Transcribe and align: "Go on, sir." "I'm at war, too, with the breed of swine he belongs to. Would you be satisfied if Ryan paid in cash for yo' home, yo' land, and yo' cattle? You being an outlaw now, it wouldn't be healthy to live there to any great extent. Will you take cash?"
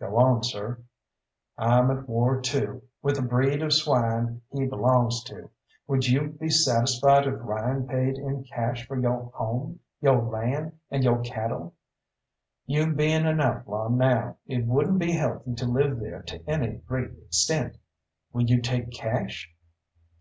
"Go 0.00 0.16
on, 0.18 0.42
sir." 0.42 0.82
"I'm 1.56 1.92
at 1.92 2.08
war, 2.08 2.40
too, 2.40 2.82
with 3.02 3.14
the 3.14 3.22
breed 3.22 3.62
of 3.62 3.72
swine 3.72 4.42
he 4.52 4.66
belongs 4.66 5.22
to. 5.28 5.48
Would 5.86 6.08
you 6.08 6.30
be 6.30 6.48
satisfied 6.50 7.24
if 7.28 7.38
Ryan 7.40 7.86
paid 7.86 8.16
in 8.18 8.42
cash 8.52 8.84
for 8.88 8.98
yo' 8.98 9.30
home, 9.36 9.78
yo' 10.00 10.18
land, 10.28 10.72
and 10.90 11.04
yo' 11.04 11.20
cattle? 11.22 11.72
You 12.64 12.94
being 12.94 13.26
an 13.26 13.40
outlaw 13.40 13.86
now, 13.86 14.38
it 14.48 14.66
wouldn't 14.66 14.98
be 14.98 15.12
healthy 15.12 15.54
to 15.54 15.66
live 15.66 16.00
there 16.00 16.22
to 16.22 16.50
any 16.50 16.78
great 16.78 17.12
extent. 17.24 17.76
Will 18.32 18.42
you 18.42 18.60
take 18.60 18.90
cash?" 18.90 19.48